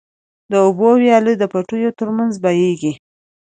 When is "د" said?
0.51-0.53, 1.37-1.43